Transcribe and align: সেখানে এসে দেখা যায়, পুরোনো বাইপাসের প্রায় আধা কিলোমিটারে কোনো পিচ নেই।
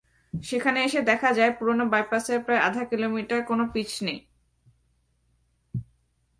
সেখানে 0.33 0.79
এসে 0.83 1.01
দেখা 1.01 1.29
যায়, 1.33 1.51
পুরোনো 1.57 1.83
বাইপাসের 1.85 2.39
প্রায় 2.45 2.61
আধা 2.61 2.83
কিলোমিটারে 2.83 3.43
কোনো 3.43 3.63
পিচ 3.73 3.91
নেই। 4.03 4.19